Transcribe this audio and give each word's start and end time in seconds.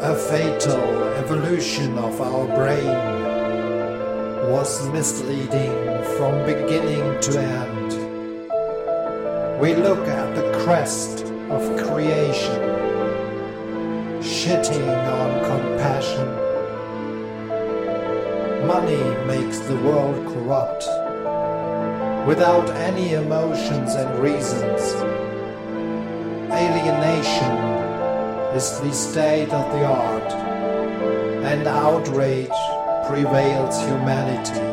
A 0.00 0.14
fatal 0.14 1.02
evolution 1.14 1.98
of 1.98 2.20
our 2.20 2.46
brain 2.54 2.86
was 4.48 4.88
misleading 4.90 5.74
from 6.16 6.46
beginning 6.46 7.20
to 7.20 7.40
end. 7.40 7.90
We 9.60 9.74
look 9.74 10.06
at 10.06 10.36
the 10.36 10.56
crest 10.62 11.24
of 11.50 11.76
creation, 11.84 12.60
shitting 14.22 14.88
on 15.18 15.44
compassion. 15.50 16.28
Money 18.68 19.02
makes 19.26 19.58
the 19.58 19.76
world 19.78 20.24
corrupt 20.32 20.86
without 22.24 22.70
any 22.70 23.14
emotions 23.14 23.96
and 23.96 24.20
reasons. 24.20 24.94
Alienation 26.52 27.77
is 28.54 28.80
the 28.80 28.92
state 28.92 29.50
of 29.52 29.70
the 29.72 29.84
art, 29.84 30.32
and 31.44 31.66
outrage 31.66 32.48
prevails 33.06 33.78
humanity. 33.82 34.64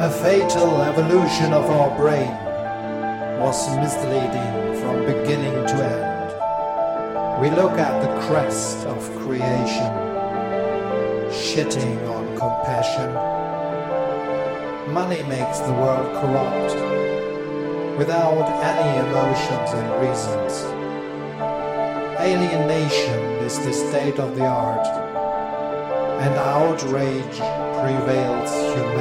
A 0.00 0.10
fatal 0.10 0.82
evolution 0.82 1.52
of 1.52 1.64
our 1.70 1.90
brain 1.98 2.30
was 3.40 3.76
misleading 3.76 4.80
from 4.80 5.04
beginning 5.04 5.66
to 5.66 5.74
end. 5.74 6.17
We 7.40 7.50
look 7.50 7.78
at 7.78 8.02
the 8.02 8.26
crest 8.26 8.84
of 8.86 8.98
creation, 9.20 9.92
shitting 11.30 11.96
on 12.10 12.36
compassion. 12.36 13.14
Money 14.92 15.22
makes 15.22 15.60
the 15.60 15.72
world 15.74 16.12
corrupt 16.18 16.74
without 17.96 18.48
any 18.70 19.06
emotions 19.06 19.70
and 19.70 19.88
reasons. 20.02 20.64
Alienation 22.18 23.20
is 23.46 23.56
the 23.60 23.72
state 23.72 24.18
of 24.18 24.34
the 24.34 24.44
art, 24.44 24.88
and 26.20 26.34
outrage 26.34 27.38
prevails 27.78 28.50
humanity. 28.74 28.97